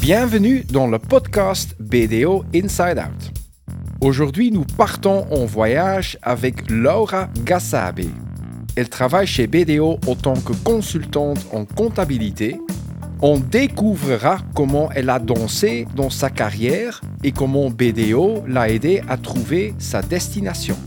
Bienvenue 0.00 0.64
dans 0.64 0.86
le 0.86 0.98
podcast 0.98 1.76
BDO 1.78 2.46
Inside 2.54 2.98
Out. 2.98 3.32
Aujourd'hui, 4.00 4.50
nous 4.50 4.64
partons 4.64 5.26
en 5.30 5.44
voyage 5.44 6.16
avec 6.22 6.70
Laura 6.70 7.28
Gassabe. 7.44 8.00
Elle 8.76 8.88
travaille 8.88 9.26
chez 9.26 9.46
BDO 9.46 9.98
en 10.06 10.14
tant 10.14 10.40
que 10.40 10.54
consultante 10.64 11.46
en 11.52 11.66
comptabilité. 11.66 12.58
On 13.20 13.38
découvrira 13.38 14.38
comment 14.54 14.90
elle 14.92 15.10
a 15.10 15.18
dansé 15.18 15.86
dans 15.94 16.08
sa 16.08 16.30
carrière 16.30 17.02
et 17.22 17.32
comment 17.32 17.68
BDO 17.68 18.44
l'a 18.48 18.70
aidé 18.70 19.02
à 19.06 19.18
trouver 19.18 19.74
sa 19.78 20.00
destination. 20.00 20.78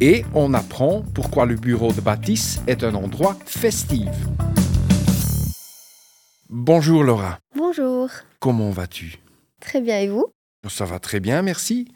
Et 0.00 0.24
on 0.32 0.54
apprend 0.54 1.02
pourquoi 1.12 1.44
le 1.44 1.56
bureau 1.56 1.92
de 1.92 2.00
Baptiste 2.00 2.62
est 2.68 2.84
un 2.84 2.94
endroit 2.94 3.36
festif. 3.46 4.10
Bonjour 6.48 7.02
Laura, 7.02 7.40
Bonjour. 7.56 8.10
Comment 8.44 8.68
vas-tu? 8.68 9.16
Très 9.58 9.80
bien, 9.80 10.00
et 10.00 10.08
vous? 10.08 10.26
Ça 10.68 10.84
va 10.84 10.98
très 10.98 11.18
bien, 11.18 11.40
merci. 11.40 11.88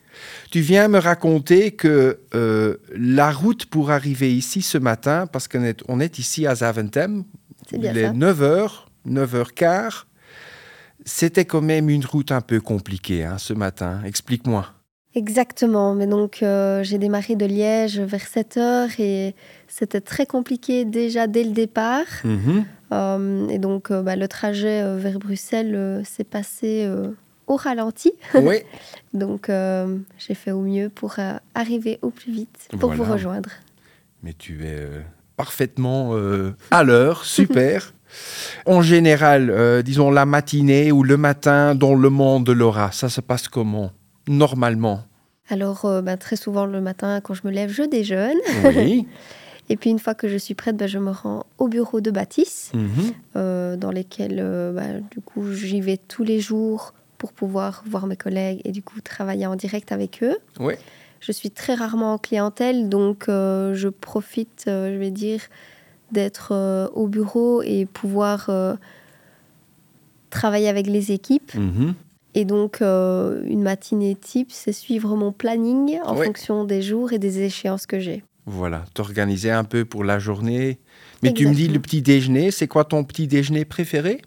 Tu 0.50 0.60
viens 0.60 0.88
me 0.88 0.98
raconter 0.98 1.72
que 1.72 2.20
euh, 2.34 2.78
la 2.96 3.30
route 3.30 3.66
pour 3.66 3.90
arriver 3.90 4.34
ici 4.34 4.62
ce 4.62 4.78
matin, 4.78 5.26
parce 5.26 5.46
qu'on 5.46 5.62
est, 5.62 5.82
on 5.88 6.00
est 6.00 6.18
ici 6.18 6.46
à 6.46 6.54
Zaventem, 6.54 7.24
il 7.70 7.84
est 7.84 8.06
ça. 8.06 8.12
9h, 8.12 8.70
9h15, 9.06 10.04
c'était 11.04 11.44
quand 11.44 11.60
même 11.60 11.90
une 11.90 12.06
route 12.06 12.32
un 12.32 12.40
peu 12.40 12.62
compliquée 12.62 13.24
hein, 13.24 13.36
ce 13.36 13.52
matin. 13.52 14.00
Explique-moi. 14.04 14.72
Exactement, 15.18 15.96
mais 15.96 16.06
donc 16.06 16.44
euh, 16.44 16.84
j'ai 16.84 16.96
démarré 16.96 17.34
de 17.34 17.44
Liège 17.44 17.98
vers 17.98 18.24
7 18.24 18.56
heures 18.56 18.88
et 19.00 19.34
c'était 19.66 20.00
très 20.00 20.26
compliqué 20.26 20.84
déjà 20.84 21.26
dès 21.26 21.42
le 21.42 21.50
départ. 21.50 22.06
Mhm. 22.22 22.64
Euh, 22.92 23.48
et 23.48 23.58
donc 23.58 23.90
euh, 23.90 24.00
bah, 24.00 24.14
le 24.14 24.28
trajet 24.28 24.96
vers 24.96 25.18
Bruxelles 25.18 26.02
s'est 26.04 26.22
passé 26.22 26.88
au 27.48 27.56
ralenti. 27.56 28.12
Oui, 28.36 28.58
Donc 29.12 29.50
j'ai 30.18 30.34
fait 30.34 30.52
au 30.52 30.60
mieux 30.60 30.88
pour 30.88 31.16
arriver 31.52 31.98
au 32.02 32.10
plus 32.10 32.30
vite 32.30 32.68
pour 32.78 32.92
vous 32.92 33.02
rejoindre. 33.02 33.50
mais 34.22 34.34
tu 34.34 34.64
es 34.64 34.86
parfaitement 35.36 36.14
à 36.70 36.84
l'heure, 36.84 37.24
super. 37.38 37.92
en 38.66 38.82
général, 38.82 39.82
disons 39.82 40.12
la 40.12 40.26
matinée 40.26 40.92
ou 40.92 41.02
le 41.02 41.16
matin 41.16 41.74
dans 41.74 41.96
le 41.96 42.08
monde 42.08 42.44
de 42.44 42.52
Laura, 42.52 42.92
ça 42.92 43.08
se 43.08 43.20
passe 43.20 43.48
comment 43.48 43.90
Normalement? 44.28 45.07
Alors 45.48 45.84
euh, 45.84 46.02
bah, 46.02 46.16
très 46.16 46.36
souvent 46.36 46.66
le 46.66 46.80
matin 46.80 47.20
quand 47.22 47.34
je 47.34 47.42
me 47.44 47.50
lève, 47.50 47.70
je 47.70 47.82
déjeune. 47.82 48.38
Oui. 48.64 49.06
Et 49.70 49.76
puis 49.76 49.90
une 49.90 49.98
fois 49.98 50.14
que 50.14 50.28
je 50.28 50.36
suis 50.38 50.54
prête, 50.54 50.76
bah, 50.76 50.86
je 50.86 50.98
me 50.98 51.10
rends 51.10 51.44
au 51.58 51.68
bureau 51.68 52.00
de 52.00 52.10
Baptiste. 52.10 52.74
Mhm. 52.74 52.88
euh, 53.36 53.76
dans 53.76 53.90
lesquels 53.90 54.38
euh, 54.40 54.72
bah, 54.72 55.00
du 55.10 55.20
coup 55.20 55.52
j'y 55.52 55.80
vais 55.80 55.96
tous 55.98 56.24
les 56.24 56.40
jours 56.40 56.94
pour 57.18 57.32
pouvoir 57.32 57.82
voir 57.86 58.06
mes 58.06 58.16
collègues 58.16 58.60
et 58.64 58.72
du 58.72 58.82
coup 58.82 59.00
travailler 59.00 59.46
en 59.46 59.56
direct 59.56 59.92
avec 59.92 60.22
eux. 60.22 60.36
Oui. 60.60 60.74
Je 61.20 61.32
suis 61.32 61.50
très 61.50 61.74
rarement 61.74 62.14
en 62.14 62.18
clientèle, 62.18 62.88
donc 62.88 63.28
euh, 63.28 63.74
je 63.74 63.88
profite, 63.88 64.62
je 64.66 64.96
vais 64.96 65.10
dire, 65.10 65.40
d'être 66.12 66.90
au 66.94 67.08
bureau 67.08 67.60
et 67.62 67.86
pouvoir 67.86 68.48
travailler 70.30 70.68
avec 70.68 70.86
les 70.86 71.10
équipes. 71.10 71.54
Mhm. 71.54 71.94
Et 72.34 72.44
donc, 72.44 72.82
euh, 72.82 73.42
une 73.46 73.62
matinée 73.62 74.14
type, 74.14 74.50
c'est 74.52 74.72
suivre 74.72 75.16
mon 75.16 75.32
planning 75.32 75.98
en 76.04 76.14
fonction 76.14 76.64
des 76.64 76.82
jours 76.82 77.12
et 77.12 77.18
des 77.18 77.40
échéances 77.42 77.86
que 77.86 77.98
j'ai. 77.98 78.22
Voilà, 78.46 78.84
t'organiser 78.94 79.50
un 79.50 79.64
peu 79.64 79.84
pour 79.84 80.04
la 80.04 80.18
journée. 80.18 80.78
Mais 81.22 81.32
tu 81.32 81.46
me 81.46 81.54
dis 81.54 81.68
le 81.68 81.80
petit 81.80 82.00
déjeuner, 82.00 82.50
c'est 82.50 82.68
quoi 82.68 82.84
ton 82.84 83.04
petit 83.04 83.26
déjeuner 83.26 83.64
préféré? 83.64 84.22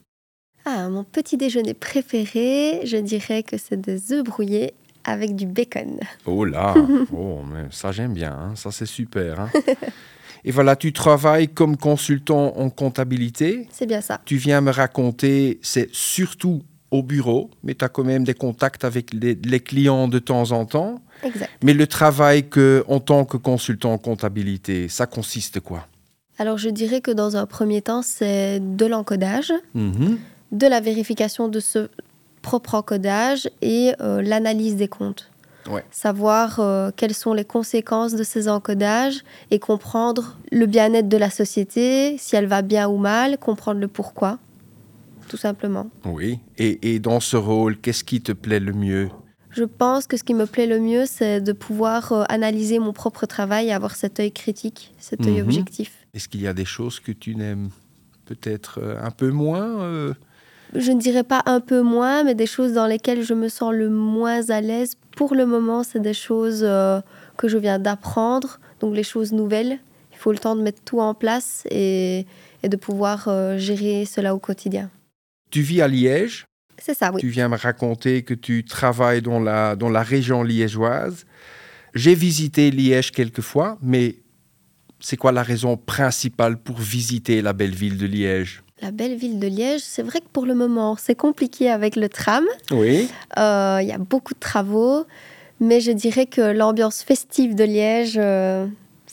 Ah, 0.66 0.90
mon 0.90 1.04
petit 1.04 1.38
déjeuner 1.38 1.74
préféré, 1.74 2.82
je 2.86 2.98
dirais 2.98 3.42
que 3.42 3.58
c'est 3.58 3.82
des 3.82 4.12
œufs 4.12 4.24
brouillés 4.24 4.74
avec 5.04 5.36
du 5.36 5.48
bacon. 5.48 6.00
Oh 6.26 6.46
là, 6.46 6.76
oh, 7.14 7.40
mais 7.52 7.66
ça 7.72 7.92
j'aime 7.92 8.14
bien, 8.14 8.32
hein, 8.32 8.54
ça 8.56 8.72
c'est 8.72 8.86
super. 8.86 9.40
hein. 9.40 9.50
Et 10.44 10.52
voilà, 10.52 10.76
tu 10.76 10.92
travailles 10.92 11.48
comme 11.48 11.78
consultant 11.78 12.58
en 12.58 12.70
comptabilité. 12.70 13.68
C'est 13.72 13.86
bien 13.86 14.02
ça. 14.02 14.22
Tu 14.26 14.38
viens 14.38 14.60
me 14.62 14.72
raconter, 14.72 15.60
c'est 15.62 15.90
surtout 15.94 16.64
au 16.92 17.02
bureau, 17.04 17.50
mais 17.64 17.74
tu 17.74 17.86
as 17.86 17.90
quand 17.90 18.04
même 18.04 18.24
des 18.26 18.34
contacts 18.34 18.84
avec 18.84 19.14
les, 19.14 19.36
les 19.36 19.60
clients 19.62 20.08
de 20.10 20.20
temps 20.20 20.52
en 20.52 20.66
temps. 20.66 21.02
Exact. 21.24 21.50
Mais 21.64 21.74
le 21.74 21.88
travail 21.88 22.50
que, 22.50 22.84
en 22.88 23.00
tant 23.00 23.24
que 23.26 23.38
consultant 23.38 23.94
en 23.94 23.98
comptabilité, 23.98 24.88
ça 24.90 25.06
consiste 25.08 25.62
quoi? 25.62 25.88
Alors, 26.38 26.58
je 26.58 26.70
dirais 26.70 27.02
que 27.02 27.12
dans 27.12 27.38
un 27.38 27.46
premier 27.46 27.82
temps, 27.82 28.02
c'est 28.02 28.60
de 28.60 28.86
l'encodage, 28.86 29.54
Mhm. 29.74 30.18
de 30.52 30.68
la 30.68 30.80
vérification 30.82 31.48
de 31.48 31.60
ce 31.60 31.90
propre 32.42 32.76
encodage 32.76 33.50
et 33.62 33.94
euh, 34.02 34.22
l'analyse 34.22 34.76
des 34.76 34.88
comptes. 34.88 35.30
Ouais. 35.70 35.86
Savoir 35.92 36.60
euh, 36.60 36.90
quelles 36.96 37.14
sont 37.14 37.34
les 37.34 37.46
conséquences 37.46 38.16
de 38.16 38.24
ces 38.24 38.50
encodages 38.50 39.22
et 39.52 39.60
comprendre 39.60 40.36
le 40.52 40.66
bien-être 40.66 41.08
de 41.08 41.18
la 41.18 41.30
société, 41.30 42.18
si 42.18 42.36
elle 42.36 42.48
va 42.48 42.64
bien 42.64 42.90
ou 42.90 42.98
mal, 42.98 43.38
comprendre 43.38 43.80
le 43.80 43.88
pourquoi, 43.88 44.40
tout 45.32 45.38
simplement. 45.38 45.88
Oui. 46.04 46.40
Et, 46.58 46.94
et 46.94 47.00
dans 47.00 47.22
ce 47.22 47.38
rôle, 47.38 47.78
qu'est-ce 47.80 48.04
qui 48.04 48.20
te 48.22 48.34
plaît 48.34 48.60
le 48.60 48.74
mieux? 48.74 49.10
Je 49.52 49.64
pense 49.64 50.08
que 50.08 50.18
ce 50.18 50.24
qui 50.26 50.34
me 50.34 50.46
plaît 50.46 50.68
le 50.68 50.80
mieux, 50.80 51.06
c'est 51.06 51.40
de 51.40 51.54
pouvoir 51.54 52.12
euh, 52.12 52.24
analyser 52.28 52.80
mon 52.80 52.92
propre 52.92 53.26
travail 53.26 53.68
et 53.68 53.72
avoir 53.74 53.96
cet 53.96 54.20
œil 54.20 54.34
critique, 54.34 54.94
cet 55.00 55.26
œil 55.26 55.38
Mhm. 55.42 55.46
objectif. 55.48 55.92
Est-ce 56.14 56.28
qu'il 56.28 56.42
y 56.42 56.48
a 56.48 56.54
des 56.54 56.66
choses 56.66 57.00
que 57.00 57.14
tu 57.14 57.36
n'aimes 57.36 57.70
peut-être 58.26 58.80
euh, 58.84 58.98
un 59.02 59.12
peu 59.12 59.30
moins 59.32 59.82
euh? 59.84 60.14
Je 60.76 60.92
ne 60.92 61.00
dirais 61.00 61.24
pas 61.24 61.42
un 61.46 61.62
peu 61.62 61.82
moins, 61.82 62.24
mais 62.26 62.36
des 62.36 62.46
choses 62.46 62.74
dans 62.74 62.88
lesquelles 62.88 63.24
je 63.24 63.34
me 63.34 63.48
sens 63.48 63.74
le 63.74 63.90
moins 63.90 64.50
à 64.50 64.60
l'aise. 64.62 64.96
Pour 65.16 65.34
le 65.36 65.46
moment, 65.46 65.84
c'est 65.84 66.00
des 66.02 66.14
choses 66.14 66.62
que 67.38 67.48
je 67.50 67.58
viens 67.58 67.78
d'apprendre, 67.80 68.60
donc 68.80 68.96
les 68.96 69.04
choses 69.04 69.32
nouvelles. 69.34 69.80
Il 70.14 70.18
faut 70.18 70.32
le 70.32 70.38
temps 70.38 70.56
de 70.56 70.62
mettre 70.62 70.82
tout 70.86 71.02
en 71.02 71.14
place 71.14 71.64
et, 71.70 72.26
et 72.64 72.70
de 72.70 72.78
pouvoir 72.78 73.28
gérer 73.58 74.06
cela 74.06 74.34
au 74.34 74.40
quotidien. 74.40 74.90
Tu 75.52 75.62
vis 75.62 75.82
à 75.82 75.88
Liège? 75.88 76.46
C'est 76.78 76.96
ça, 76.96 77.12
oui. 77.14 77.22
Tu 77.22 77.28
viens 77.28 77.48
me 77.48 77.58
raconter 77.58 78.24
que 78.24 78.34
tu 78.34 78.64
travailles 78.66 79.22
dans 79.22 79.40
la, 79.40 79.76
dans 79.76 79.90
la 79.90 80.02
région 80.02 80.42
liégeoise. 80.42 81.26
J'ai 81.94 82.16
visité 82.16 82.72
Liège 82.72 83.12
quelques 83.12 83.42
fois, 83.42 83.78
mais 83.82 84.16
c'est 85.00 85.18
quoi 85.18 85.32
la 85.32 85.44
raison 85.44 85.78
principale 85.78 86.58
pour 86.58 86.80
visiter 86.80 87.42
la 87.42 87.54
belle 87.54 87.76
ville 87.76 87.98
de 87.98 88.08
Liège? 88.08 88.64
La 88.82 88.92
belle 88.92 89.16
ville 89.16 89.38
de 89.40 89.48
Liège, 89.48 89.82
c'est 89.82 90.02
vrai 90.02 90.22
que 90.22 90.30
pour 90.34 90.48
le 90.48 90.56
moment, 90.56 90.96
c'est 90.98 91.14
compliqué 91.14 91.70
avec 91.70 91.96
le 91.96 92.10
tram. 92.10 92.46
Oui. 92.72 93.10
Euh, 93.38 93.80
Il 93.82 93.88
y 93.88 93.92
a 93.92 94.00
beaucoup 94.00 94.34
de 94.34 94.40
travaux, 94.40 95.06
mais 95.60 95.82
je 95.82 95.92
dirais 95.92 96.26
que 96.26 96.42
l'ambiance 96.42 97.04
festive 97.04 97.54
de 97.54 97.64
Liège, 97.64 98.16
euh, 98.18 98.66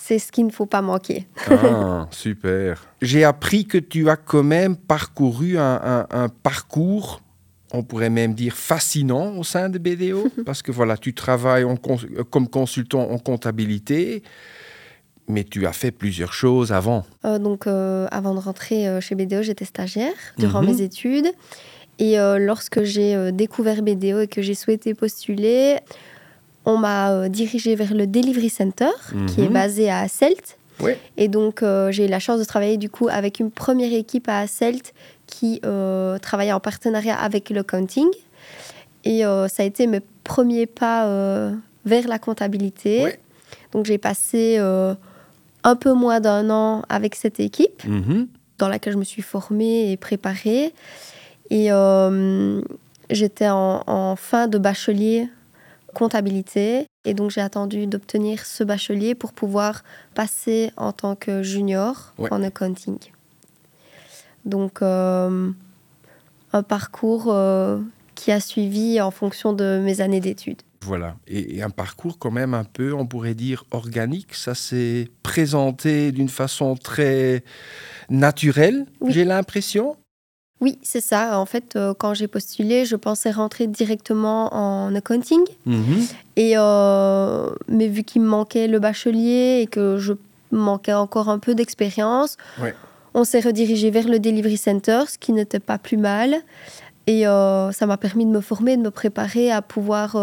c'est 0.08 0.19
ce 0.19 0.32
qu'il 0.32 0.46
ne 0.46 0.50
faut 0.50 0.64
pas 0.64 0.80
manquer. 0.80 1.26
Ah, 1.50 2.08
super. 2.10 2.82
J'ai 3.02 3.24
appris 3.24 3.66
que 3.66 3.76
tu 3.76 4.08
as 4.08 4.16
quand 4.16 4.42
même 4.42 4.74
parcouru 4.74 5.58
un, 5.58 5.80
un- 5.84 6.06
un 6.10 6.28
parcours, 6.30 7.20
on 7.74 7.82
pourrait 7.82 8.08
même 8.08 8.32
dire 8.32 8.54
fascinant 8.56 9.36
au 9.36 9.44
sein 9.44 9.69
de 9.69 9.76
BDO, 9.76 10.28
parce 10.46 10.62
que 10.62 10.72
voilà, 10.72 10.96
tu 10.96 11.12
travailles 11.12 11.64
en 11.64 11.76
cons- 11.76 11.98
comme 12.30 12.48
consultant 12.48 13.10
en 13.10 13.19
comptabilité, 13.19 14.22
mais 15.28 15.44
tu 15.44 15.66
as 15.66 15.74
fait 15.74 15.91
plusieurs 15.91 16.32
choses 16.32 16.72
avant. 16.72 17.04
Euh, 17.26 17.38
donc, 17.38 17.66
euh, 17.66 18.06
avant 18.10 18.34
de 18.34 18.40
rentrer 18.40 18.88
euh, 18.88 19.02
chez 19.02 19.14
BDO, 19.14 19.42
j'étais 19.42 19.66
stagiaire 19.66 20.14
durant 20.38 20.62
Mhm. 20.62 20.69
mes 20.70 20.80
études. 20.80 21.28
Et 21.98 22.19
euh, 22.19 22.38
lorsque 22.38 22.82
j'ai 22.84 23.14
euh, 23.14 23.30
découvert 23.30 23.82
BDO 23.82 24.20
et 24.20 24.26
que 24.28 24.40
j'ai 24.40 24.54
souhaité 24.54 24.94
postuler, 24.94 25.76
on 26.69 26.77
m'a 26.77 27.11
euh, 27.12 27.29
dirigée 27.29 27.75
vers 27.75 27.95
le 27.95 28.06
Delivery 28.06 28.51
Center, 28.51 28.93
qui 29.29 29.41
est 29.41 29.47
Mhm. 29.49 29.53
basé 29.61 29.91
à. 29.91 30.06
Oui. 30.81 30.93
Et 31.17 31.27
donc, 31.29 31.62
euh, 31.62 31.91
j'ai 31.91 32.05
eu 32.05 32.09
la 32.09 32.21
chance 32.21 32.39
de 32.39 32.45
travailler 32.45 32.77
du 32.77 32.89
coup 32.89 33.09
avec 33.11 33.41
une 33.41 33.51
première 33.51 33.93
équipe 33.93 34.29
à 34.29 34.39
Asselt 34.41 34.93
qui 35.27 35.61
euh, 35.65 36.19
travaillait 36.19 36.53
en 36.53 36.61
partenariat 36.61 37.17
avec 37.19 37.51
le 37.51 37.62
counting. 37.65 38.06
Et 39.05 39.25
euh, 39.26 39.49
ça 39.49 39.62
a 39.62 39.67
été 39.67 39.87
mes 39.88 40.00
premiers 40.25 40.67
pas 40.67 41.06
vers 41.85 42.06
la 42.06 42.19
comptabilité. 42.19 43.03
Oui. 43.05 43.11
Donc, 43.73 43.87
j'ai 43.87 43.99
passé 43.99 44.59
un 45.64 45.76
peu 45.76 45.93
moins 45.94 46.21
d'un 46.21 46.49
an 46.50 46.82
avec 46.88 47.14
cette 47.17 47.41
équipe 47.41 47.82
Mhm. 47.85 48.29
dans 48.59 48.69
laquelle 48.69 48.93
je 48.93 48.99
me 48.99 49.05
suis 49.05 49.23
formée 49.23 49.91
et 49.91 49.97
préparée. 49.97 50.73
Et 51.50 51.71
j'étais 53.11 53.49
en, 53.49 53.82
en 53.87 54.17
fin 54.17 54.47
de 54.49 54.59
bachelier 54.59 55.29
comptabilité. 55.99 56.87
Et 57.05 57.15
donc, 57.15 57.31
j'ai 57.31 57.41
attendu 57.41 57.87
d'obtenir 57.87 58.45
ce 58.47 58.62
bachelier 58.65 59.15
pour 59.15 59.33
pouvoir 59.33 59.83
passer 60.15 60.71
en 60.77 60.93
tant 60.93 61.15
que 61.17 61.43
junior 61.43 62.12
Ouais. 62.19 62.33
en 62.33 62.43
accounting. 62.43 62.99
Donc, 64.45 64.81
euh, 64.83 65.50
un 66.53 66.62
parcours 66.62 67.27
euh, 67.29 67.79
qui 68.15 68.31
a 68.33 68.41
suivi 68.41 69.00
en 69.00 69.11
fonction 69.11 69.53
de 69.53 69.81
mes 69.85 70.00
années 70.00 70.21
d'études. 70.21 70.62
Voilà. 70.83 71.17
Et, 71.27 71.56
et 71.56 71.62
un 71.62 71.71
parcours 71.71 72.19
quand 72.19 72.31
même 72.31 72.55
un 72.55 72.65
peu, 72.65 72.93
on 72.95 73.06
pourrait 73.06 73.35
dire, 73.35 73.65
organique. 73.73 74.35
Ça 74.35 74.55
s'est 74.55 75.09
présenté 75.23 76.12
d'une 76.12 76.29
façon 76.29 76.77
très 76.77 77.43
naturelle, 78.09 78.87
Oui. 79.00 79.12
j'ai 79.12 79.25
l'impression. 79.25 79.97
Oui, 80.60 80.78
c'est 80.82 81.00
ça. 81.00 81.38
En 81.38 81.46
fait, 81.46 81.76
euh, 81.76 81.94
quand 81.96 82.14
j'ai 82.14 82.26
postulé, 82.26 82.84
je 82.84 82.96
pensais 82.96 83.31
rentrer 83.31 83.66
directement 83.69 84.52
en 84.55 84.94
accounting. 84.94 85.40
Mhm. 85.66 86.06
Et, 86.37 86.52
euh, 86.56 87.49
mais 87.69 87.87
vu 87.88 88.02
qu'il 88.02 88.22
me 88.22 88.26
manquait 88.28 88.66
le 88.66 88.81
bachelier 88.81 89.60
et 89.62 89.66
que 89.69 89.99
je 89.99 90.14
manquais 90.50 90.94
encore 90.94 91.28
un 91.28 91.38
peu 91.38 91.55
d'expérience, 91.55 92.37
Ouais. 92.60 92.75
on 93.14 93.22
s'est 93.25 93.40
redirigé 93.40 93.90
vers 93.90 94.08
le 94.08 94.19
Delivery 94.19 94.56
Center, 94.56 95.02
ce 95.08 95.16
qui 95.19 95.32
n'était 95.32 95.60
pas 95.60 95.78
plus 95.78 95.96
mal. 95.96 96.37
Et 97.06 97.26
euh, 97.26 97.70
ça 97.72 97.87
m'a 97.87 97.96
permis 97.96 98.26
de 98.26 98.31
me 98.31 98.40
former, 98.40 98.76
de 98.76 98.82
me 98.82 98.90
préparer 98.90 99.50
à 99.52 99.62
pouvoir 99.62 100.16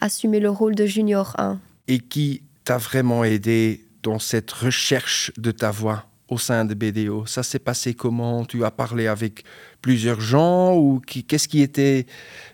assumer 0.00 0.40
le 0.40 0.50
rôle 0.50 0.74
de 0.74 0.86
junior 0.86 1.34
1. 1.38 1.58
Et 1.88 1.98
qui 1.98 2.42
t'a 2.64 2.78
vraiment 2.78 3.24
aidé 3.24 3.84
dans 4.02 4.18
cette 4.18 4.50
recherche 4.50 5.30
de 5.36 5.50
ta 5.52 5.70
voix? 5.70 6.04
Au 6.32 6.38
sein 6.38 6.64
de 6.64 6.74
BDO 6.74 7.26
Ça 7.26 7.42
s'est 7.42 7.58
passé 7.58 7.94
comment? 7.94 8.44
Tu 8.44 8.64
as 8.64 8.70
parlé 8.70 9.06
avec 9.06 9.44
plusieurs 9.80 10.20
gens 10.20 10.74
ou 10.76 11.00
qu'est-ce 11.28 11.48
qui 11.48 11.60
était 11.62 12.06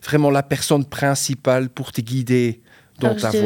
vraiment 0.05 0.31
la 0.31 0.43
personne 0.43 0.85
principale 0.85 1.69
pour 1.71 1.93
te 1.93 2.01
guider 2.01 2.61
dans 3.01 3.09
Alors, 3.11 3.21
ta 3.21 3.31
je- 3.31 3.39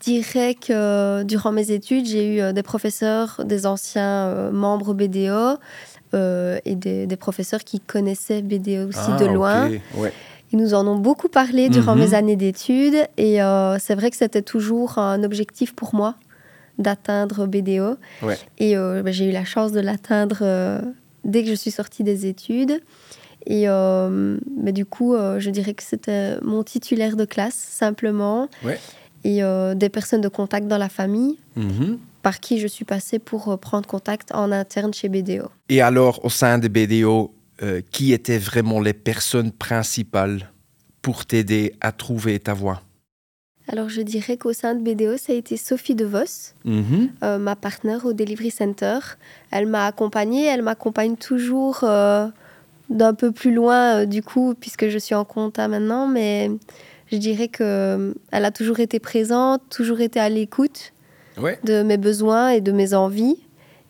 dirais 0.00 0.54
que 0.54 0.72
euh, 0.72 1.24
durant 1.24 1.52
mes 1.52 1.70
études, 1.72 2.06
j'ai 2.06 2.36
eu 2.36 2.40
euh, 2.40 2.52
des 2.52 2.62
professeurs, 2.62 3.40
des 3.44 3.66
anciens 3.66 4.26
euh, 4.28 4.50
membres 4.50 4.94
BDO 4.94 5.58
euh, 6.14 6.58
et 6.64 6.74
des, 6.74 7.06
des 7.06 7.16
professeurs 7.16 7.60
qui 7.64 7.80
connaissaient 7.80 8.42
BDO 8.42 8.88
aussi 8.88 8.98
Ah, 9.12 9.16
de 9.18 9.26
loin. 9.26 9.68
ouais. 9.96 10.12
Ils 10.52 10.58
nous 10.58 10.72
en 10.74 10.86
ont 10.86 10.96
beaucoup 10.98 11.28
parlé 11.28 11.68
durant 11.68 11.94
Mhm. 11.94 12.00
mes 12.00 12.14
années 12.14 12.36
d'études 12.36 12.96
et 13.18 13.40
euh, 13.42 13.78
c'est 13.78 13.94
vrai 13.94 14.10
que 14.10 14.16
c'était 14.16 14.42
toujours 14.42 14.98
un 14.98 15.22
objectif 15.22 15.74
pour 15.74 15.94
moi 15.94 16.14
d'atteindre 16.80 17.46
BDO. 17.46 17.96
Ouais. 18.22 18.36
Et 18.58 18.76
euh, 18.76 19.02
ben, 19.02 19.12
j'ai 19.12 19.26
eu 19.28 19.32
la 19.32 19.44
chance 19.44 19.70
de 19.70 19.78
l'atteindre 19.80 20.38
euh, 20.42 20.80
dès 21.24 21.44
que 21.44 21.48
je 21.50 21.54
suis 21.54 21.70
sortie 21.70 22.02
des 22.02 22.26
études. 22.26 22.80
Et 23.46 23.68
euh, 23.68 24.36
mais 24.60 24.72
du 24.72 24.84
coup, 24.84 25.14
je 25.38 25.50
dirais 25.50 25.72
que 25.74 25.82
c'était 25.82 26.38
mon 26.42 26.62
titulaire 26.62 27.16
de 27.16 27.24
classe, 27.24 27.54
simplement. 27.54 28.48
Ouais. 28.64 28.78
Et 29.24 29.40
des 29.76 29.88
personnes 29.88 30.20
de 30.22 30.28
contact 30.28 30.66
dans 30.66 30.78
la 30.78 30.88
famille 30.88 31.38
Mhm. 31.56 31.98
par 32.22 32.40
qui 32.40 32.58
je 32.58 32.66
suis 32.66 32.84
passée 32.84 33.18
pour 33.18 33.58
prendre 33.58 33.86
contact 33.86 34.30
en 34.34 34.50
interne 34.52 34.92
chez 34.92 35.08
BDO. 35.08 35.48
Et 35.70 35.80
alors, 35.80 36.24
au 36.24 36.28
sein 36.30 36.58
de 36.58 36.68
BDO, 36.68 37.32
euh, 37.62 37.82
qui 37.90 38.14
étaient 38.14 38.38
vraiment 38.38 38.80
les 38.80 38.94
personnes 38.94 39.52
principales 39.52 40.50
pour 41.02 41.26
t'aider 41.26 41.74
à 41.82 41.92
trouver 41.92 42.38
ta 42.40 42.54
voix 42.54 42.80
Alors 43.72 43.88
je 43.88 44.00
dirais 44.02 44.36
qu'au 44.36 44.52
sein 44.52 44.74
de 44.74 44.80
BDO, 44.82 45.16
ça 45.16 45.32
a 45.32 45.36
été 45.36 45.56
Sophie 45.56 45.94
DeVos. 45.94 46.54
Mhm. 46.64 47.10
euh, 47.22 47.38
ma 47.38 47.54
partenaire 47.54 48.04
au 48.04 48.12
Delivery 48.12 48.50
Center. 48.50 48.98
Elle 49.52 49.66
m'a 49.66 49.86
accompagnée, 49.86 50.44
elle 50.44 50.62
m'accompagne 50.62 51.14
toujours 51.16 51.84
euh, 51.84 52.26
d'un 52.88 53.14
peu 53.14 53.30
plus 53.30 53.54
loin, 53.54 54.00
euh, 54.00 54.06
du 54.06 54.22
coup, 54.24 54.54
puisque 54.58 54.88
je 54.88 54.98
suis 54.98 55.14
en 55.14 55.24
compta 55.24 55.68
maintenant, 55.68 56.08
mais 56.08 56.50
je 57.12 57.16
dirais 57.16 57.46
qu'elle 57.46 58.14
a 58.32 58.50
toujours 58.50 58.80
été 58.80 58.98
présente, 58.98 59.62
toujours 59.70 60.00
été 60.00 60.18
à 60.18 60.28
l'écoute 60.28 60.92
Ouais. 61.38 61.58
de 61.64 61.82
mes 61.84 61.96
besoins 61.96 62.50
et 62.50 62.60
de 62.60 62.72
mes 62.72 62.92
envies. 62.92 63.36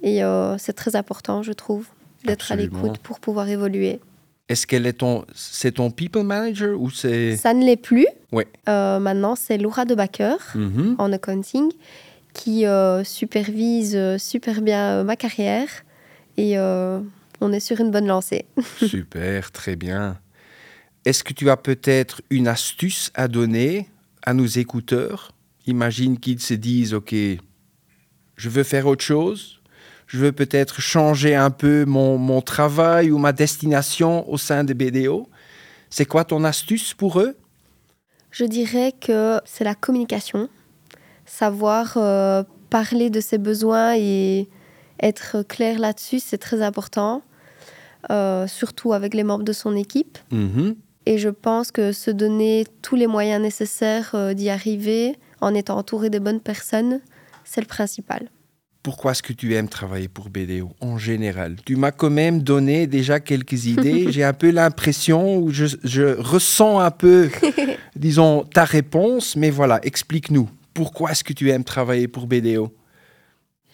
Et 0.03 0.21
c'est 0.59 0.73
très 0.75 0.95
important, 0.97 1.43
je 1.43 1.53
trouve, 1.53 1.87
d'être 2.25 2.53
à 2.53 2.57
l'écoute 2.57 2.99
pour 2.99 3.19
pouvoir 3.21 3.49
évoluer. 3.49 3.99
Est-ce 4.51 4.67
qu'elle 4.67 4.85
est 4.85 4.95
ton, 4.95 5.25
c'est 5.33 5.71
ton 5.71 5.93
people 5.93 6.25
manager 6.25 6.79
ou 6.79 6.91
c'est 6.91 7.37
Ça 7.37 7.55
ne 7.55 7.65
l'est 7.65 7.77
plus. 7.77 8.09
Ouais. 8.33 8.49
Euh, 8.69 8.99
maintenant, 8.99 9.37
c'est 9.37 9.57
Laura 9.59 9.85
Debacker. 9.85 10.39
Mhm. 10.57 10.97
en 10.99 11.13
accounting 11.13 11.71
qui 12.35 12.67
euh, 12.67 13.05
supervise 13.05 13.95
euh, 13.95 14.19
super 14.19 14.61
bien 14.61 15.05
ma 15.05 15.15
carrière 15.15 15.69
et 16.37 16.59
on 16.59 17.53
est 17.53 17.61
sur 17.61 17.81
une 17.81 17.93
bonne 17.93 18.09
lancée. 18.09 18.45
Super, 18.79 19.53
très 19.53 19.77
bien. 19.77 20.19
Est-ce 21.05 21.23
que 21.23 21.33
tu 21.33 21.49
as 21.49 21.57
peut-être 21.57 22.21
une 22.31 22.49
astuce 22.49 23.11
à 23.15 23.29
donner 23.29 23.89
à 24.23 24.35
nos 24.35 24.47
écouteurs? 24.47 25.33
Imagine 25.67 26.19
qu'ils 26.19 26.41
se 26.41 26.55
disent, 26.55 26.93
OK, 26.93 27.15
je 27.15 28.49
veux 28.49 28.65
faire 28.65 28.87
autre 28.87 29.05
chose, 29.05 29.60
je 30.11 30.19
veux 30.19 30.33
peut-être 30.33 30.81
changer 30.81 31.37
un 31.37 31.51
peu 31.51 31.85
mon, 31.85 32.19
mon 32.19 32.41
travail 32.41 33.13
ou 33.13 33.19
ma 33.19 33.33
destination 33.33 34.29
au 34.29 34.39
sein 34.39 34.65
de 34.65 34.73
BDO. 34.75 35.29
C'est 35.89 36.05
quoi 36.05 36.25
ton 36.25 36.43
astuce 36.43 36.95
pour 36.95 37.21
eux? 37.21 37.37
Je 38.33 38.45
dirais 38.45 38.93
que 39.01 39.41
c'est 39.45 39.63
la 39.63 39.77
communication, 39.77 40.49
savoir 41.27 41.93
euh, 41.97 42.43
parler 42.71 43.09
de 43.09 43.21
ses 43.21 43.39
besoins 43.39 43.95
et 43.97 44.49
être 45.01 45.43
clair 45.43 45.79
là-dessus, 45.79 46.19
c'est 46.19 46.39
très 46.39 46.61
important, 46.61 47.23
euh, 48.11 48.49
surtout 48.49 48.93
avec 48.93 49.15
les 49.15 49.23
membres 49.23 49.45
de 49.45 49.53
son 49.53 49.77
équipe. 49.77 50.19
Mhm. 50.33 50.75
Et 51.07 51.19
je 51.19 51.29
pense 51.29 51.71
que 51.71 51.93
se 51.93 52.11
donner 52.11 52.67
tous 52.83 52.97
les 52.97 53.07
moyens 53.07 53.41
nécessaires 53.41 54.11
euh, 54.15 54.35
d'y 54.35 54.51
arriver 54.51 55.15
en 55.41 55.55
étant 55.55 55.79
entouré 55.79 56.11
des 56.11 56.21
bonnes 56.21 56.41
personnes, 56.41 57.01
c'est 57.45 57.61
le 57.61 57.69
principal. 57.69 58.29
Pourquoi 58.91 59.13
est-ce 59.13 59.23
que 59.23 59.33
tu 59.33 59.55
aimes 59.55 59.69
travailler 59.69 60.09
pour 60.09 60.31
BDO 60.31 60.73
en 60.81 60.99
général? 60.99 61.55
Tu 61.65 61.77
m'as 61.77 61.93
quand 61.93 62.11
même 62.11 62.43
donné 62.43 62.89
déjà 62.89 63.21
quelques 63.21 63.67
idées. 63.67 64.07
J'ai 64.11 64.25
un 64.25 64.33
peu 64.33 64.51
l'impression, 64.51 65.39
ou 65.39 65.53
je, 65.53 65.67
je 65.85 66.19
ressens 66.19 66.81
un 66.81 66.91
peu, 66.91 67.31
disons, 67.95 68.43
ta 68.53 68.65
réponse. 68.65 69.37
Mais 69.37 69.51
voilà, 69.51 69.79
explique-nous. 69.85 70.51
Pourquoi 70.75 71.13
est-ce 71.13 71.23
que 71.23 71.33
tu 71.33 71.51
aimes 71.51 71.63
travailler 71.63 72.09
pour 72.09 72.27
BDO 72.27 72.75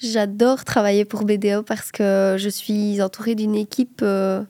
J'adore 0.03 0.67
travailler 0.67 1.07
pour 1.07 1.25
BDO 1.25 1.63
parce 1.63 1.93
que 1.93 2.37
je 2.39 2.51
suis 2.51 3.01
entourée 3.01 3.35
d'une 3.35 3.55
équipe 3.55 4.01
euh, 4.03 4.43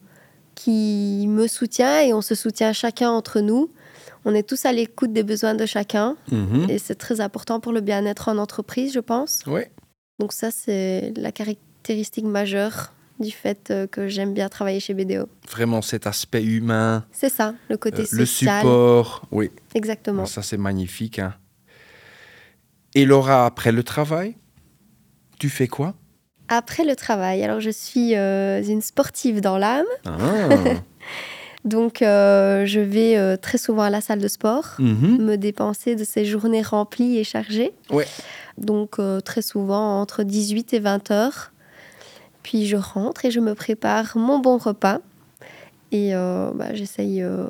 qui 0.56 1.26
me 1.28 1.46
soutient 1.46 2.00
et 2.00 2.12
on 2.12 2.22
se 2.22 2.34
soutient 2.34 2.72
chacun 2.72 3.10
entre 3.10 3.38
nous. 3.38 3.70
On 4.24 4.34
est 4.34 4.42
tous 4.42 4.66
à 4.66 4.72
l'écoute 4.72 5.12
des 5.12 5.22
besoins 5.22 5.54
de 5.54 5.64
chacun 5.64 6.16
et 6.68 6.78
c'est 6.78 6.96
très 6.96 7.20
important 7.20 7.60
pour 7.60 7.72
le 7.72 7.80
bien-être 7.80 8.28
en 8.28 8.38
entreprise, 8.38 8.92
je 8.92 8.98
pense. 8.98 9.44
Oui. 9.46 9.60
Donc 10.18 10.32
ça, 10.32 10.50
c'est 10.50 11.12
la 11.16 11.32
caractéristique 11.32 12.24
majeure 12.24 12.92
du 13.20 13.30
fait 13.30 13.70
euh, 13.70 13.86
que 13.86 14.08
j'aime 14.08 14.34
bien 14.34 14.48
travailler 14.48 14.80
chez 14.80 14.92
BDO. 14.94 15.28
Vraiment 15.50 15.80
cet 15.82 16.06
aspect 16.06 16.42
humain, 16.44 17.04
C'est 17.12 17.30
ça, 17.30 17.54
le 17.70 17.76
côté 17.78 18.02
euh, 18.02 18.06
le 18.12 18.26
social. 18.26 18.60
support. 18.60 19.22
Oui, 19.30 19.50
Exactement. 19.74 20.26
ça 20.26 20.42
c'est 20.42 20.58
magnifique. 20.58 21.18
hein. 21.18 21.34
Et 22.94 23.04
Laura, 23.06 23.46
après 23.46 23.72
le 23.72 23.82
travail, 23.82 24.36
tu 25.38 25.48
fais 25.48 25.66
quoi? 25.68 25.94
Après 26.48 26.84
le 26.84 26.94
travail, 26.94 27.42
alors 27.42 27.60
je 27.60 27.70
suis 27.70 28.14
euh, 28.16 28.62
une 28.62 28.82
sportive 28.82 29.40
dans 29.40 29.58
l'âme. 29.58 29.86
Ah. 30.04 30.48
Donc, 31.64 32.00
euh, 32.00 32.64
je 32.64 32.78
vais 32.78 33.16
euh, 33.16 33.36
très 33.36 33.58
souvent 33.58 33.82
à 33.82 33.90
la 33.90 34.00
salle 34.00 34.20
de 34.20 34.28
sport, 34.28 34.76
Mhm. 34.78 35.18
me 35.24 35.36
dépenser 35.36 35.96
de 35.96 36.04
ces 36.04 36.24
journées 36.24 36.62
remplies 36.62 37.18
et 37.18 37.24
chargées. 37.24 37.72
Ouais. 37.90 38.06
Donc, 38.58 38.98
euh, 38.98 39.20
très 39.20 39.42
souvent 39.42 40.00
entre 40.00 40.22
18 40.22 40.74
et 40.74 40.78
20 40.78 41.10
heures. 41.10 41.52
Puis, 42.42 42.66
je 42.66 42.76
rentre 42.76 43.24
et 43.24 43.30
je 43.30 43.40
me 43.40 43.54
prépare 43.54 44.16
mon 44.16 44.38
bon 44.38 44.56
repas. 44.56 45.00
Et 45.92 46.14
euh, 46.14 46.50
bah, 46.54 46.74
j'essaye 46.74 47.22
euh, 47.22 47.46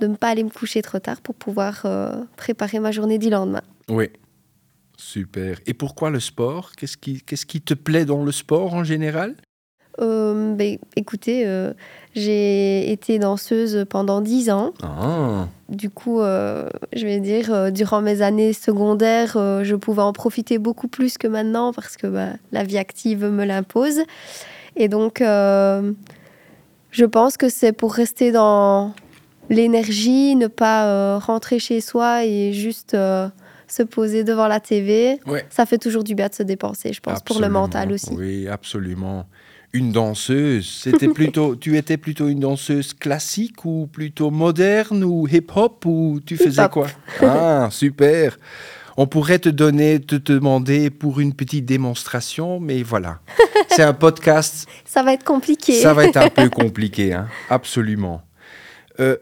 de 0.00 0.06
ne 0.06 0.16
pas 0.16 0.28
aller 0.28 0.44
me 0.44 0.50
coucher 0.50 0.82
trop 0.82 0.98
tard 0.98 1.20
pour 1.20 1.34
pouvoir 1.34 1.86
préparer 2.36 2.80
ma 2.80 2.92
journée 2.92 3.18
du 3.18 3.30
lendemain. 3.30 3.62
Oui. 3.88 4.10
Super. 4.96 5.60
Et 5.66 5.74
pourquoi 5.74 6.10
le 6.10 6.20
sport? 6.20 6.72
Qu'est-ce 6.76 6.96
qui, 6.96 7.22
qu'est-ce 7.22 7.46
qui 7.46 7.60
te 7.60 7.74
plaît 7.74 8.04
dans 8.04 8.24
le 8.24 8.32
sport 8.32 8.74
en 8.74 8.82
général? 8.82 9.36
Euh, 10.00 10.54
ben, 10.54 10.78
écoutez, 10.96 11.44
euh, 11.46 11.72
j'ai 12.14 12.90
été 12.92 13.18
danseuse 13.18 13.84
pendant 13.88 14.20
10 14.20 14.50
ans. 14.50 14.72
Ah. 14.82 15.48
Du 15.68 15.90
coup, 15.90 16.20
euh, 16.20 16.68
je 16.94 17.04
vais 17.04 17.20
dire, 17.20 17.72
durant 17.72 18.00
mes 18.00 18.22
années 18.22 18.52
secondaires, 18.52 19.32
je 19.34 19.74
pouvais 19.74 20.02
en 20.02 20.12
profiter 20.12 20.58
beaucoup 20.58 20.88
plus 20.88 21.18
que 21.18 21.26
maintenant 21.26 21.72
parce 21.72 21.96
que 21.96 22.06
bah, 22.06 22.30
la 22.52 22.64
vie 22.64 22.78
active 22.78 23.24
me 23.24 23.44
l'impose. 23.44 24.00
Et 24.76 24.88
donc, 24.88 25.18
je 25.20 27.04
pense 27.04 27.36
que 27.36 27.48
c'est 27.48 27.72
pour 27.72 27.92
rester 27.92 28.32
dans 28.32 28.94
l'énergie, 29.50 30.36
ne 30.36 30.46
pas 30.46 31.18
rentrer 31.18 31.58
chez 31.58 31.80
soi 31.80 32.24
et 32.24 32.52
juste 32.52 32.96
se 33.70 33.82
poser 33.82 34.24
devant 34.24 34.48
la 34.48 34.60
TV. 34.60 35.20
Ouais. 35.26 35.46
Ça 35.50 35.66
fait 35.66 35.78
toujours 35.78 36.04
du 36.04 36.14
bien 36.14 36.28
de 36.28 36.34
se 36.34 36.42
dépenser, 36.42 36.92
je 36.92 37.00
pense, 37.00 37.20
pour 37.22 37.40
le 37.40 37.48
mental 37.48 37.92
aussi. 37.92 38.10
Oui, 38.12 38.48
absolument. 38.48 39.26
Une 39.72 39.92
danseuse, 39.92 40.66
c'était 40.82 41.08
plutôt, 41.08 41.54
tu 41.60 41.76
étais 41.76 41.98
plutôt 41.98 42.28
une 42.28 42.40
danseuse 42.40 42.94
classique 42.94 43.64
ou 43.64 43.86
plutôt 43.86 44.30
moderne 44.30 45.04
ou 45.04 45.28
hip-hop 45.28 45.84
ou 45.84 46.20
tu 46.24 46.36
faisais 46.36 46.68
quoi? 46.70 46.86
Ah, 47.20 47.68
super. 47.70 48.38
On 48.96 49.06
pourrait 49.06 49.38
te 49.38 49.48
donner, 49.48 50.00
te 50.00 50.16
demander 50.16 50.90
pour 50.90 51.20
une 51.20 51.32
petite 51.32 51.66
démonstration, 51.66 52.58
mais 52.58 52.82
voilà. 52.82 53.20
C'est 53.70 53.82
un 53.82 53.92
podcast, 53.92 54.66
Ça 54.84 55.02
va 55.02 55.12
être 55.12 55.24
compliqué. 55.24 55.80
ça 55.80 55.94
va 55.94 56.04
être 56.04 56.16
un 56.16 56.30
peu 56.30 56.48
compliqué, 56.50 57.12
hein. 57.12 57.28
absolument. 57.48 58.22
Euh, 58.98 59.16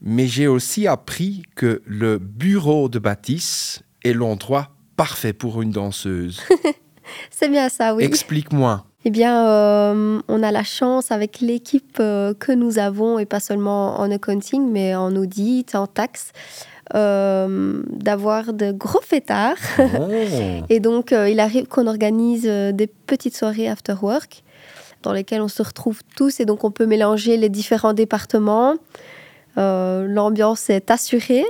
mais 0.00 0.26
j'ai 0.26 0.48
aussi 0.48 0.88
appris 0.88 1.44
que 1.54 1.82
le 1.86 2.18
bureau 2.18 2.88
de 2.88 2.98
bâtisse 2.98 3.82
est 4.04 4.12
l'endroit 4.12 4.70
parfait 4.96 5.32
pour 5.32 5.62
une 5.62 5.70
danseuse. 5.70 6.42
C'est 7.30 7.48
bien 7.48 7.68
ça, 7.68 7.94
oui. 7.94 8.02
Explique-moi. 8.04 8.84
Eh 9.04 9.10
bien, 9.10 9.48
euh, 9.48 10.20
on 10.28 10.42
a 10.42 10.52
la 10.52 10.62
chance 10.62 11.10
avec 11.10 11.40
l'équipe 11.40 11.98
euh, 11.98 12.34
que 12.34 12.52
nous 12.52 12.78
avons, 12.78 13.18
et 13.18 13.26
pas 13.26 13.40
seulement 13.40 13.98
en 13.98 14.10
accounting, 14.10 14.70
mais 14.70 14.94
en 14.94 15.16
audit, 15.16 15.74
en 15.74 15.88
taxes, 15.88 16.32
euh, 16.94 17.82
d'avoir 17.88 18.52
de 18.52 18.70
gros 18.70 19.00
fêtards. 19.00 19.56
Oh. 19.78 20.08
Et 20.68 20.78
donc, 20.78 21.12
il 21.12 21.40
arrive 21.40 21.66
qu'on 21.66 21.86
organise 21.86 22.44
des 22.44 22.86
petites 22.86 23.36
soirées 23.36 23.68
after 23.68 23.94
work 24.00 24.44
dans 25.02 25.12
lesquelles 25.12 25.42
on 25.42 25.48
se 25.48 25.62
retrouve 25.62 26.02
tous 26.16 26.38
et 26.38 26.44
donc 26.44 26.62
on 26.62 26.70
peut 26.70 26.86
mélanger 26.86 27.36
les 27.36 27.48
différents 27.48 27.92
départements. 27.92 28.76
L'ambiance 29.56 30.70
est 30.70 30.90
assurée. 30.90 31.44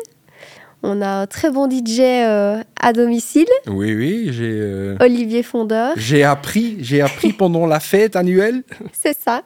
On 0.83 1.01
a 1.01 1.09
un 1.23 1.27
très 1.27 1.51
bon 1.51 1.71
DJ 1.71 2.01
euh, 2.01 2.63
à 2.81 2.93
domicile, 2.93 3.47
Oui, 3.69 3.95
oui, 3.95 4.29
j'ai 4.33 4.51
euh, 4.51 4.97
Olivier 5.01 5.43
Fondeur. 5.43 5.93
j'ai 5.97 6.25
appris, 6.25 6.77
j'ai 6.81 7.01
appris 7.01 7.33
pendant 7.39 7.67
la 7.67 7.79
fête 7.81 8.17
annuelle. 8.17 8.63
C'est 8.93 9.17
ça. 9.19 9.43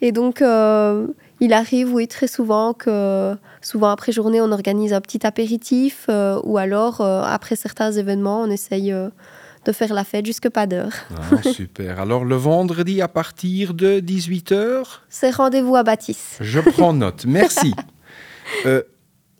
Et 0.00 0.12
donc, 0.12 0.40
euh, 0.40 1.06
il 1.40 1.52
arrive, 1.52 1.92
oui, 1.92 2.06
très 2.06 2.28
souvent 2.28 2.74
que, 2.74 3.34
souvent 3.60 3.88
après 3.90 4.12
journée, 4.12 4.40
on 4.40 4.52
organise 4.52 4.92
un 4.92 5.00
petit 5.00 5.26
apéritif 5.26 6.06
euh, 6.08 6.40
ou 6.44 6.58
alors, 6.58 7.00
euh, 7.00 7.22
après 7.24 7.56
certains 7.56 7.90
événements, 7.92 8.42
on 8.42 8.50
essaye 8.50 8.92
euh, 8.92 9.08
de 9.64 9.72
faire 9.72 9.92
la 9.94 10.04
fête 10.04 10.26
jusque 10.26 10.48
pas 10.48 10.66
d'heure. 10.66 10.92
Ah, 11.16 11.42
super. 11.52 11.98
Alors 12.00 12.24
le 12.24 12.34
vendredi 12.36 13.00
à 13.02 13.08
partir 13.08 13.74
de 13.74 13.98
18h, 14.00 14.84
C'est 15.08 15.30
rendez-vous 15.30 15.74
à 15.76 15.82
Baptiste. 15.82 16.38
je 16.40 16.60
prends 16.60 16.92
note. 16.92 17.24
Merci. 17.26 17.74
Euh, 18.66 18.82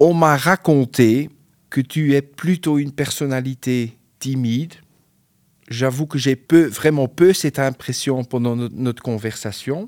on 0.03 0.15
m'a 0.15 0.37
raconté 0.37 1.31
que 1.71 1.81
tu 1.81 2.15
es 2.15 2.23
plutôt 2.23 2.79
une 2.79 2.91
personnalité 2.91 3.97
timide. 4.19 4.75
J'avoue 5.69 6.07
que 6.07 6.19
j'ai 6.19 6.35
peu, 6.35 6.65
vraiment 6.65 7.07
peu 7.07 7.33
cette 7.33 7.61
impression 7.61 8.25
pendant 8.25 8.57
no- 8.57 8.69
notre 8.69 9.01
conversation. 9.01 9.87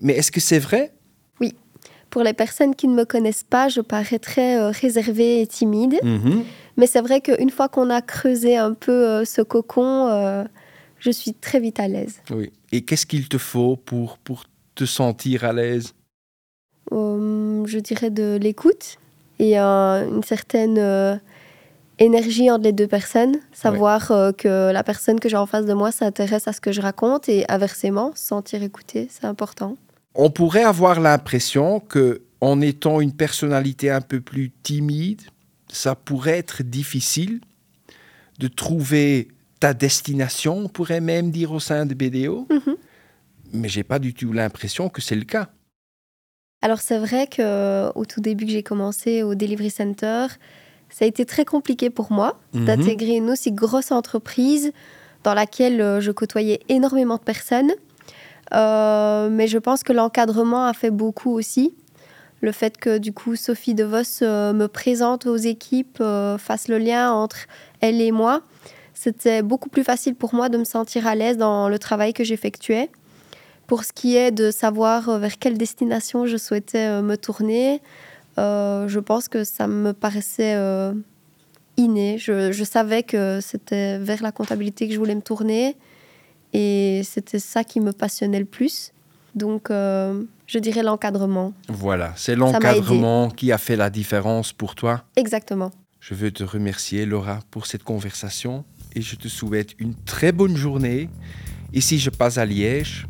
Mais 0.00 0.12
est-ce 0.14 0.30
que 0.30 0.40
c'est 0.40 0.60
vrai? 0.60 0.92
Pour 2.08 2.22
les 2.22 2.34
personnes 2.34 2.76
qui 2.76 2.86
ne 2.86 2.94
me 2.94 3.04
connaissent 3.04 3.42
pas, 3.42 3.68
je 3.68 3.80
parais 3.80 4.20
très 4.20 4.60
euh, 4.60 4.70
réservée 4.70 5.42
et 5.42 5.46
timide. 5.46 5.96
Mhm. 6.04 6.44
Mais 6.76 6.86
c'est 6.86 7.00
vrai 7.00 7.20
qu'une 7.20 7.50
fois 7.50 7.68
qu'on 7.68 7.90
a 7.90 8.00
creusé 8.00 8.56
un 8.56 8.74
peu 8.74 8.92
euh, 8.92 9.24
ce 9.24 9.42
cocon, 9.42 10.06
euh, 10.06 10.44
je 11.00 11.10
suis 11.10 11.34
très 11.34 11.58
vite 11.58 11.80
à 11.80 11.88
l'aise. 11.88 12.22
Oui. 12.30 12.52
Et 12.70 12.82
qu'est-ce 12.82 13.06
qu'il 13.06 13.28
te 13.28 13.38
faut 13.38 13.76
pour, 13.76 14.18
pour 14.18 14.44
te 14.76 14.84
sentir 14.84 15.44
à 15.44 15.52
l'aise? 15.52 15.94
Je 16.92 17.78
dirais 17.80 18.10
de 18.10 18.38
l'écoute 18.40 18.98
et 19.38 19.58
euh, 19.58 20.08
une 20.08 20.22
certaine 20.22 20.78
euh, 20.78 21.16
énergie 21.98 22.50
entre 22.50 22.64
les 22.64 22.72
deux 22.72 22.86
personnes. 22.86 23.36
Savoir 23.52 24.10
euh, 24.10 24.32
que 24.32 24.72
la 24.72 24.82
personne 24.82 25.20
que 25.20 25.28
j'ai 25.28 25.36
en 25.36 25.46
face 25.46 25.66
de 25.66 25.74
moi 25.74 25.92
s'intéresse 25.92 26.48
à 26.48 26.52
ce 26.52 26.60
que 26.60 26.72
je 26.72 26.80
raconte 26.80 27.28
et 27.28 27.44
inversement, 27.50 28.12
se 28.14 28.26
sentir 28.26 28.62
écouté, 28.62 29.08
c'est 29.10 29.26
important. 29.26 29.76
On 30.14 30.30
pourrait 30.30 30.64
avoir 30.64 31.00
l'impression 31.00 31.80
que, 31.80 32.22
en 32.40 32.60
étant 32.60 33.00
une 33.00 33.12
personnalité 33.12 33.90
un 33.90 34.00
peu 34.00 34.20
plus 34.20 34.50
timide, 34.62 35.22
ça 35.68 35.94
pourrait 35.94 36.38
être 36.38 36.62
difficile 36.62 37.40
de 38.38 38.48
trouver 38.48 39.28
ta 39.60 39.72
destination, 39.74 40.58
on 40.58 40.68
pourrait 40.68 41.00
même 41.00 41.30
dire 41.30 41.52
au 41.52 41.60
sein 41.60 41.86
de 41.86 41.94
BDO. 41.94 42.46
Mhm. 42.50 42.76
Mais 43.52 43.68
j'ai 43.68 43.84
pas 43.84 43.98
du 43.98 44.12
tout 44.12 44.32
l'impression 44.32 44.88
que 44.88 45.00
c'est 45.00 45.14
le 45.14 45.24
cas. 45.24 45.48
Alors 46.62 46.80
c'est 46.80 46.98
vrai 46.98 47.26
que 47.26 47.90
au 47.94 48.04
tout 48.04 48.20
début 48.20 48.46
que 48.46 48.50
j'ai 48.52 48.62
commencé 48.62 49.22
au 49.22 49.34
Delivery 49.34 49.70
Center, 49.70 50.26
ça 50.88 51.04
a 51.04 51.08
été 51.08 51.24
très 51.24 51.44
compliqué 51.44 51.90
pour 51.90 52.12
moi 52.12 52.38
Mhm. 52.54 52.64
d'intégrer 52.64 53.16
une 53.16 53.30
aussi 53.30 53.52
grosse 53.52 53.92
entreprise 53.92 54.72
dans 55.24 55.34
laquelle 55.34 55.80
euh, 55.80 56.00
je 56.00 56.10
côtoyais 56.12 56.60
énormément 56.68 57.16
de 57.16 57.22
personnes. 57.22 57.72
Euh, 58.54 59.28
mais 59.30 59.48
je 59.48 59.58
pense 59.58 59.82
que 59.82 59.92
l'encadrement 59.92 60.66
a 60.66 60.72
fait 60.72 60.90
beaucoup 60.92 61.32
aussi. 61.32 61.74
Le 62.40 62.52
fait 62.52 62.76
que 62.76 62.98
du 62.98 63.12
coup 63.12 63.34
Sophie 63.34 63.74
DeVos 63.74 64.22
euh, 64.22 64.52
me 64.52 64.68
présente 64.68 65.26
aux 65.26 65.36
équipes, 65.36 65.98
euh, 66.00 66.38
fasse 66.38 66.68
le 66.68 66.78
lien 66.78 67.10
entre 67.10 67.46
elle 67.80 68.00
et 68.00 68.12
moi, 68.12 68.42
c'était 68.94 69.42
beaucoup 69.42 69.68
plus 69.68 69.82
facile 69.84 70.14
pour 70.14 70.34
moi 70.34 70.48
de 70.48 70.56
me 70.58 70.64
sentir 70.64 71.06
à 71.06 71.14
l'aise 71.14 71.36
dans 71.38 71.68
le 71.68 71.78
travail 71.78 72.12
que 72.12 72.24
j'effectuais. 72.24 72.88
Pour 73.66 73.84
ce 73.84 73.92
qui 73.92 74.16
est 74.16 74.30
de 74.30 74.50
savoir 74.50 75.08
euh, 75.08 75.18
vers 75.18 75.38
quelle 75.38 75.58
destination 75.58 76.26
je 76.26 76.36
souhaitais 76.36 76.86
euh, 76.86 77.02
me 77.02 77.16
tourner, 77.16 77.80
euh, 78.38 78.86
je 78.88 79.00
pense 79.00 79.28
que 79.28 79.44
ça 79.44 79.66
me 79.66 79.92
paraissait 79.92 80.54
euh, 80.54 80.92
inné. 81.76 82.18
Je, 82.18 82.52
je 82.52 82.64
savais 82.64 83.02
que 83.02 83.40
c'était 83.40 83.98
vers 83.98 84.22
la 84.22 84.32
comptabilité 84.32 84.86
que 84.86 84.94
je 84.94 84.98
voulais 84.98 85.14
me 85.14 85.22
tourner 85.22 85.76
et 86.52 87.02
c'était 87.04 87.38
ça 87.38 87.64
qui 87.64 87.80
me 87.80 87.92
passionnait 87.92 88.38
le 88.38 88.44
plus. 88.44 88.92
Donc, 89.34 89.70
euh, 89.70 90.22
je 90.46 90.58
dirais 90.58 90.82
l'encadrement. 90.82 91.52
Voilà, 91.68 92.14
c'est 92.16 92.36
l'encadrement 92.36 93.28
qui 93.30 93.52
a 93.52 93.58
fait 93.58 93.76
la 93.76 93.90
différence 93.90 94.52
pour 94.52 94.74
toi. 94.74 95.04
Exactement. 95.16 95.72
Je 96.00 96.14
veux 96.14 96.30
te 96.30 96.44
remercier, 96.44 97.04
Laura, 97.04 97.40
pour 97.50 97.66
cette 97.66 97.82
conversation 97.82 98.64
et 98.94 99.02
je 99.02 99.16
te 99.16 99.28
souhaite 99.28 99.74
une 99.78 99.94
très 99.94 100.32
bonne 100.32 100.56
journée. 100.56 101.10
Et 101.74 101.80
si 101.80 101.98
je 101.98 102.08
passe 102.10 102.38
à 102.38 102.46
Liège, 102.46 103.06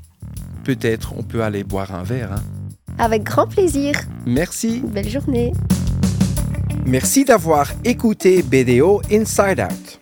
peut-être 0.64 1.14
on 1.16 1.22
peut 1.22 1.42
aller 1.42 1.64
boire 1.64 1.94
un 1.94 2.02
verre. 2.02 2.32
hein. 2.32 2.42
Avec 2.98 3.24
grand 3.24 3.46
plaisir. 3.46 3.94
Merci. 4.26 4.82
Belle 4.84 5.08
journée. 5.08 5.52
Merci 6.86 7.24
d'avoir 7.24 7.70
écouté 7.84 8.42
BDO 8.42 9.02
Inside 9.12 9.60
Out. 9.60 10.00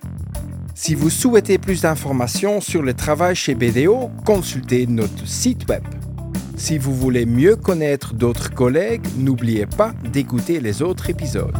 Si 0.75 0.95
vous 0.95 1.09
souhaitez 1.11 1.59
plus 1.59 1.83
d'informations 1.83 2.61
sur 2.61 2.83
le 2.83 2.95
travail 2.95 3.35
chez 3.35 3.55
BDO, 3.55 4.11
consultez 4.25 4.87
notre 4.87 5.27
site 5.27 5.69
web. 5.69 5.83
Si 6.57 6.79
vous 6.79 6.95
voulez 6.95 7.27
mieux 7.27 7.57
connaître 7.57 8.15
d'autres 8.15 8.53
collègues, 8.53 9.07
n'oubliez 9.17 9.67
pas 9.67 9.93
d'écouter 10.13 10.61
les 10.61 10.83
autres 10.83 11.11
épisodes. 11.11 11.57